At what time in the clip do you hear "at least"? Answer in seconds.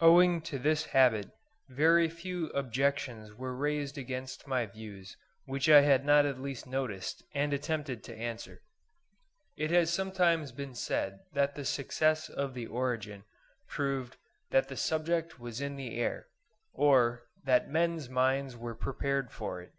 6.24-6.66